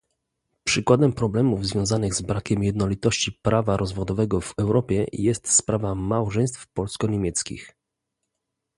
[0.63, 7.75] Przykładem problemów związanych z brakiem jednolitości prawa rozwodowego w Europie jest sprawa małżeństw polsko-niemieckich